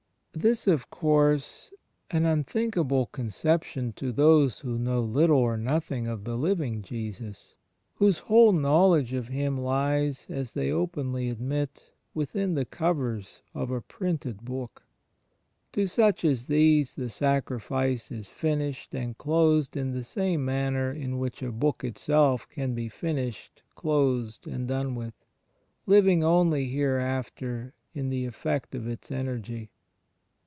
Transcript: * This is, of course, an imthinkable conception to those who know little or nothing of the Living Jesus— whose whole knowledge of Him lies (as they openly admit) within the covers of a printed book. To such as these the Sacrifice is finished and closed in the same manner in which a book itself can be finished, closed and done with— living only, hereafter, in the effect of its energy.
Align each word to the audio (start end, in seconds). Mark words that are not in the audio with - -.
* 0.31 0.33
This 0.41 0.61
is, 0.65 0.73
of 0.73 0.89
course, 0.89 1.71
an 2.09 2.23
imthinkable 2.23 3.11
conception 3.11 3.91
to 3.93 4.11
those 4.13 4.59
who 4.59 4.79
know 4.79 5.01
little 5.01 5.37
or 5.37 5.57
nothing 5.57 6.07
of 6.07 6.23
the 6.23 6.37
Living 6.37 6.81
Jesus— 6.81 7.53
whose 7.95 8.19
whole 8.19 8.53
knowledge 8.53 9.11
of 9.13 9.27
Him 9.27 9.59
lies 9.59 10.25
(as 10.29 10.53
they 10.53 10.71
openly 10.71 11.29
admit) 11.29 11.91
within 12.15 12.55
the 12.55 12.65
covers 12.65 13.41
of 13.53 13.69
a 13.69 13.81
printed 13.81 14.41
book. 14.43 14.83
To 15.73 15.85
such 15.85 16.23
as 16.25 16.47
these 16.47 16.95
the 16.95 17.09
Sacrifice 17.09 18.09
is 18.09 18.27
finished 18.29 18.95
and 18.95 19.15
closed 19.17 19.75
in 19.77 19.91
the 19.91 20.03
same 20.03 20.43
manner 20.45 20.91
in 20.91 21.19
which 21.19 21.43
a 21.43 21.51
book 21.51 21.83
itself 21.83 22.47
can 22.49 22.73
be 22.73 22.87
finished, 22.89 23.61
closed 23.75 24.47
and 24.47 24.65
done 24.67 24.95
with— 24.95 25.13
living 25.85 26.23
only, 26.23 26.67
hereafter, 26.69 27.73
in 27.93 28.09
the 28.09 28.25
effect 28.25 28.73
of 28.73 28.87
its 28.87 29.11
energy. 29.11 29.69